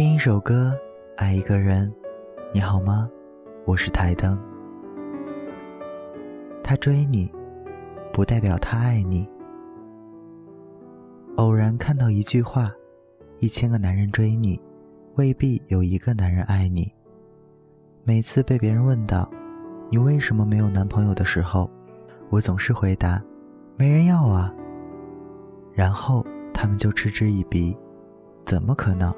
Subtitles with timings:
[0.00, 0.74] 听一首歌，
[1.18, 1.92] 爱一个人，
[2.54, 3.06] 你好吗？
[3.66, 4.34] 我是台灯。
[6.64, 7.30] 他追你，
[8.10, 9.28] 不代表他爱你。
[11.36, 12.72] 偶然看到一句话：
[13.40, 14.58] 一千个男人追你，
[15.16, 16.90] 未必有一个男人爱你。
[18.02, 19.30] 每次被别人问到
[19.90, 21.70] 你为什么没有男朋友的时候，
[22.30, 23.22] 我总是回答：
[23.76, 24.50] 没人要啊。
[25.74, 26.24] 然后
[26.54, 27.76] 他们就嗤之以鼻：
[28.46, 29.14] 怎么可能？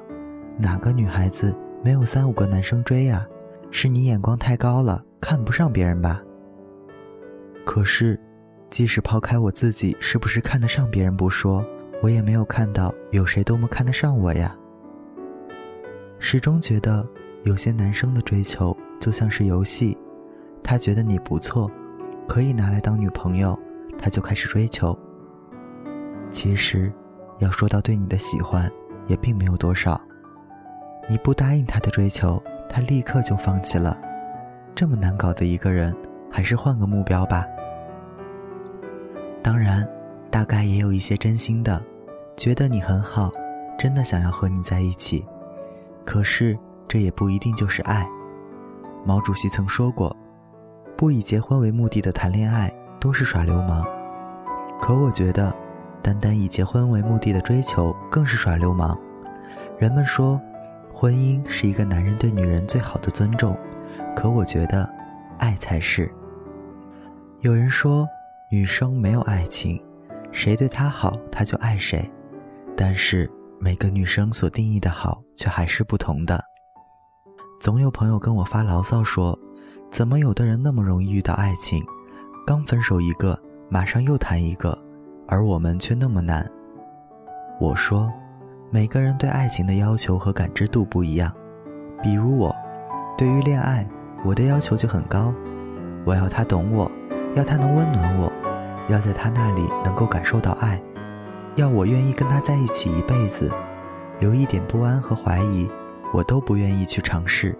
[0.57, 1.53] 哪个女孩子
[1.83, 3.27] 没有三五个男生追啊？
[3.71, 6.21] 是你眼光太高了，看不上别人吧？
[7.65, 8.19] 可是，
[8.69, 11.65] 即使抛开我自己是不是看得上别人不说，
[12.01, 14.55] 我也没有看到有谁多么看得上我呀。
[16.19, 17.05] 始终觉得
[17.43, 19.97] 有些男生的追求就像是游戏，
[20.63, 21.69] 他觉得你不错，
[22.27, 23.57] 可以拿来当女朋友，
[23.97, 24.97] 他就开始追求。
[26.29, 26.93] 其实，
[27.39, 28.71] 要说到对你的喜欢，
[29.07, 29.99] 也并没有多少。
[31.09, 33.97] 你不答应他的追求，他立刻就放弃了。
[34.73, 35.95] 这么难搞的一个人，
[36.31, 37.45] 还是换个目标吧。
[39.43, 39.87] 当然，
[40.31, 41.81] 大概也有一些真心的，
[42.37, 43.29] 觉得你很好，
[43.77, 45.23] 真的想要和你在一起。
[46.05, 48.07] 可是，这也不一定就是爱。
[49.05, 50.15] 毛主席曾说过
[50.97, 53.85] ：“不以结婚为目的的谈恋爱都是耍流氓。”
[54.81, 55.53] 可我觉得，
[56.01, 58.97] 单单以结婚为目的的追求更是耍流氓。
[59.77, 60.41] 人们说。
[61.03, 63.57] 婚姻是一个男人对女人最好的尊重，
[64.15, 64.89] 可我觉得，
[65.37, 66.09] 爱才是。
[67.41, 68.07] 有人说，
[68.49, 69.83] 女生没有爱情，
[70.31, 72.09] 谁对她好，她就爱谁。
[72.77, 76.41] 但是每个女生所定义的好，却还是不同的。
[77.59, 79.37] 总有朋友跟我发牢骚说，
[79.91, 81.83] 怎么有的人那么容易遇到爱情，
[82.47, 83.37] 刚分手一个，
[83.67, 84.81] 马上又谈一个，
[85.27, 86.49] 而我们却那么难。
[87.59, 88.09] 我说。
[88.73, 91.31] 每个人对爱情的要求和感知度不一样，
[92.01, 92.51] 比如我，
[93.15, 93.87] 对于恋爱，
[94.25, 95.31] 我的要求就很高，
[96.03, 96.91] 我要他懂我，
[97.35, 98.33] 要他能温暖我，
[98.89, 100.81] 要在他那里能够感受到爱，
[101.55, 103.47] 要我愿意跟他在一起一辈子，
[104.19, 105.69] 有一点不安和怀疑，
[106.11, 107.55] 我都不愿意去尝试。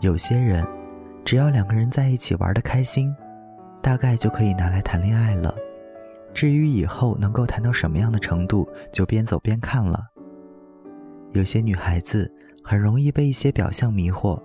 [0.00, 0.62] 有些人，
[1.24, 3.16] 只要两个人在一起玩的开心，
[3.80, 5.54] 大概就可以拿来谈恋爱了。
[6.32, 10.04] 至于以后能够谈到什么样的程度，就边走边看了。
[11.32, 12.32] 有些女孩子
[12.64, 14.40] 很容易被一些表象迷惑，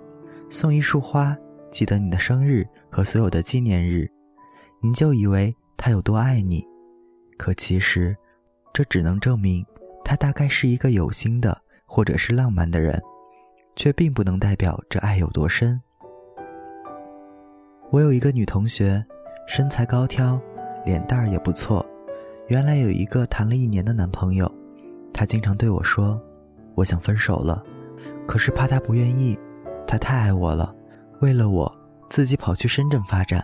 [0.49, 1.35] 送一束花，
[1.71, 4.09] 记得你的生日和所有的纪念日，
[4.81, 6.63] 你就以为他有多爱你。
[7.37, 8.15] 可其实，
[8.73, 9.65] 这只能证明
[10.03, 13.01] 他大概是一个有心的或者是浪漫的人，
[13.75, 15.81] 却并不能代表这爱有多深。
[17.91, 19.05] 我有一个女同学，
[19.47, 20.41] 身材高挑。
[20.85, 21.83] 脸蛋儿也不错，
[22.47, 24.49] 原来有一个谈了一年的男朋友，
[25.11, 26.21] 他经常对我说
[26.75, 27.63] ：“我想分手了，
[28.27, 29.37] 可是怕他不愿意，
[29.87, 30.73] 他太爱我了，
[31.21, 31.71] 为了我
[32.07, 33.43] 自己跑去深圳发展，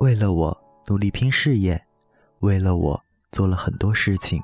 [0.00, 0.58] 为了我
[0.88, 1.80] 努力拼事业，
[2.40, 4.42] 为了我做了很多事情。”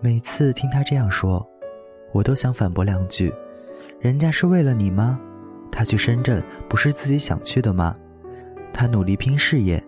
[0.00, 1.46] 每次听他这样说，
[2.12, 3.30] 我都想反驳两句
[4.00, 5.20] ：“人家是为了你吗？
[5.70, 7.94] 他去深圳不是自己想去的吗？
[8.72, 9.82] 他努力拼事业。”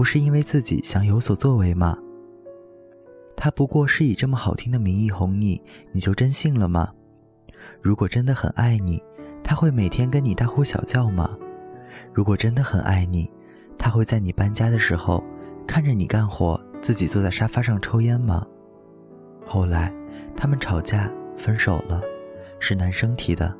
[0.00, 1.94] 不是因为自己想有所作为吗？
[3.36, 5.62] 他不过是以这么好听的名义哄你，
[5.92, 6.90] 你就真信了吗？
[7.82, 8.98] 如果真的很爱你，
[9.44, 11.36] 他会每天跟你大呼小叫吗？
[12.14, 13.30] 如果真的很爱你，
[13.76, 15.22] 他会在你搬家的时候
[15.66, 18.46] 看着你干活，自己坐在沙发上抽烟吗？
[19.44, 19.92] 后来
[20.34, 22.00] 他们吵架分手了，
[22.58, 23.54] 是男生提的。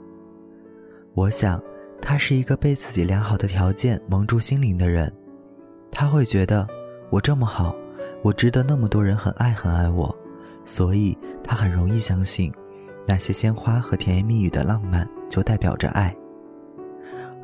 [1.13, 1.63] 我想，
[2.01, 5.15] 他是一个被自己良好的条件蒙住心灵的人。
[5.93, 6.67] 他会觉得
[7.11, 7.75] 我这么好，
[8.23, 10.15] 我值得那么多人很爱很爱我，
[10.65, 12.53] 所以他很容易相信，
[13.07, 16.15] 那些鲜花和甜言蜜语的浪漫就代表着爱。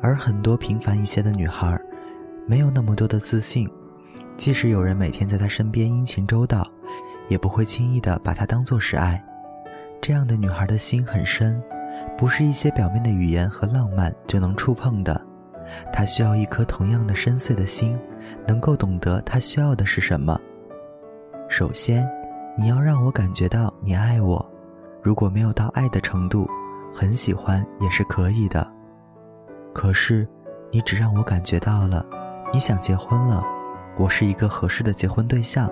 [0.01, 1.79] 而很多平凡一些的女孩，
[2.45, 3.69] 没有那么多的自信，
[4.37, 6.65] 即使有人每天在她身边殷勤周到，
[7.27, 9.23] 也不会轻易的把她当做是爱。
[9.99, 11.61] 这样的女孩的心很深，
[12.17, 15.19] 不是一些表面的语言和浪漫就能触碰的。
[15.91, 17.97] 她需要一颗同样的深邃的心。
[18.47, 20.39] 能够懂得他需要的是什么。
[21.49, 22.09] 首先，
[22.57, 24.43] 你要让我感觉到你爱我。
[25.03, 26.49] 如果没有到爱的程度，
[26.93, 28.67] 很喜欢也是可以的。
[29.73, 30.27] 可是，
[30.71, 32.05] 你只让我感觉到了，
[32.53, 33.43] 你想结婚了，
[33.97, 35.69] 我是一个合适的结婚对象。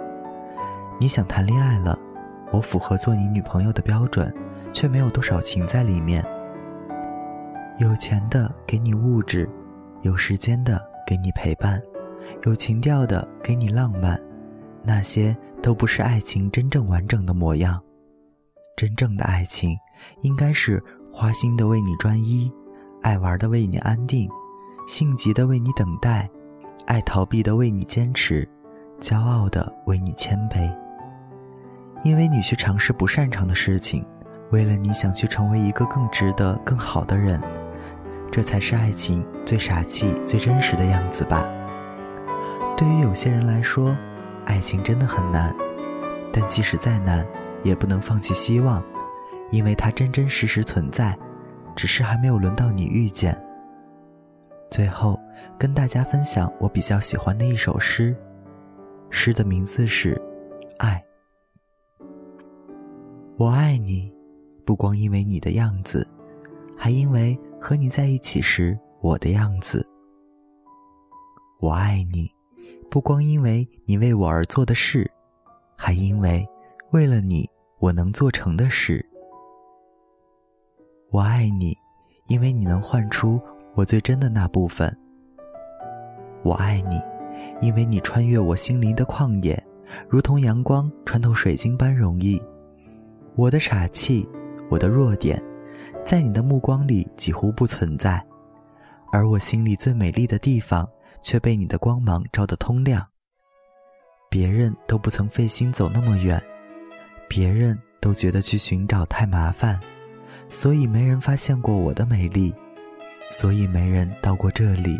[0.99, 1.97] 你想谈恋爱了，
[2.51, 4.33] 我符合做你女朋友的标准，
[4.71, 6.25] 却没有多少情在里面。
[7.77, 9.49] 有钱的给你物质，
[10.03, 11.81] 有时间的给你陪伴。
[12.45, 14.21] 有情调的给你浪漫，
[14.83, 17.81] 那些都不是爱情真正完整的模样。
[18.77, 19.75] 真正的爱情
[20.21, 20.81] 应该是
[21.11, 22.51] 花心的为你专一，
[23.01, 24.29] 爱玩的为你安定，
[24.87, 26.29] 性急的为你等待，
[26.85, 28.47] 爱逃避的为你坚持，
[29.01, 30.71] 骄傲的为你谦卑。
[32.03, 34.05] 因为你去尝试不擅长的事情，
[34.51, 37.41] 为了你想去成为一个更值得、更好的人，
[38.31, 41.43] 这才是爱情最傻气、最真实的样子吧。
[42.77, 43.95] 对于有些人来说，
[44.45, 45.55] 爱情真的很难，
[46.33, 47.25] 但即使再难，
[47.63, 48.83] 也不能放弃希望，
[49.49, 51.17] 因为它真真实实存在，
[51.73, 53.35] 只是还没有轮到你遇见。
[54.69, 55.17] 最后，
[55.57, 58.13] 跟大家分享我比较喜欢的一首诗，
[59.09, 60.15] 诗的名字是
[60.77, 61.01] 《爱》。
[63.37, 64.11] 我爱你，
[64.65, 66.05] 不光因为你的样子，
[66.77, 69.87] 还因为和你在一起时我的样子。
[71.61, 72.29] 我爱你，
[72.95, 75.11] 不光因为你为我而做的事，
[75.75, 76.47] 还因为
[76.91, 77.45] 为了你
[77.79, 79.05] 我能做成的事。
[81.11, 81.77] 我爱你，
[82.29, 83.37] 因为你能唤出
[83.73, 84.97] 我最真的那部分。
[86.41, 87.01] 我爱你，
[87.59, 89.61] 因为你穿越我心灵的旷野，
[90.07, 92.41] 如同阳光穿透水晶般容易。
[93.35, 94.25] 我的傻气，
[94.69, 95.37] 我的弱点，
[96.05, 98.25] 在你的目光里几乎不存在，
[99.11, 100.89] 而我心里最美丽的地方
[101.25, 103.03] 却被你的光芒照得通亮。
[104.29, 106.39] 别人都不曾费心走那么远，
[107.27, 109.79] 别人都觉得去寻找太麻烦，
[110.49, 112.53] 所以没人发现过我的美丽，
[113.31, 114.99] 所以没人到过这里。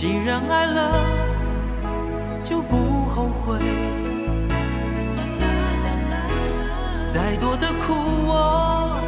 [0.00, 1.04] 既然爱了，
[2.42, 3.58] 就不后悔。
[7.12, 7.92] 再多的苦，
[8.26, 8.98] 我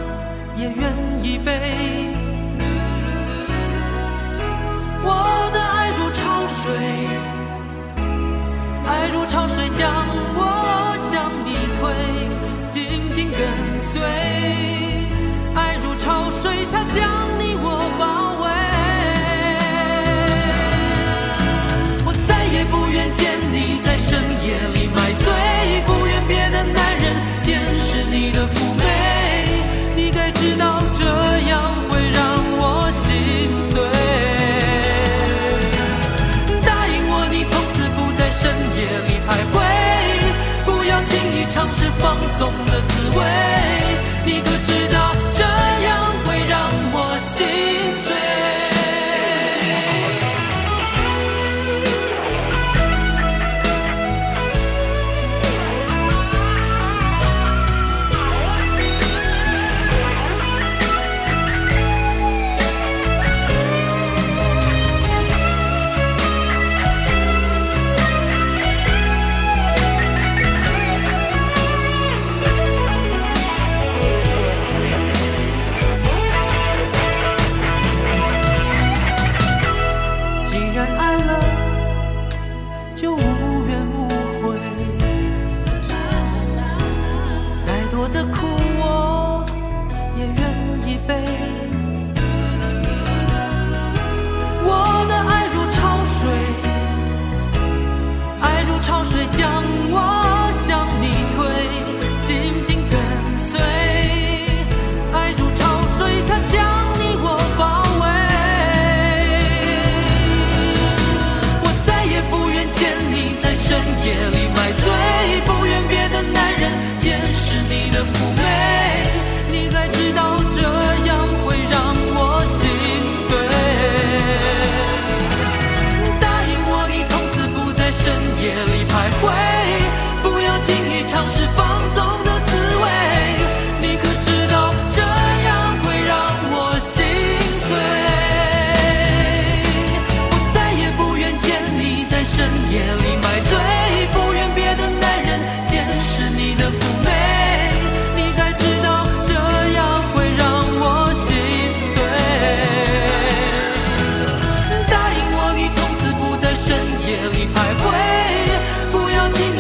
[0.55, 0.93] 也愿
[1.25, 2.12] 意背。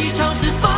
[0.03, 0.72] 一场是否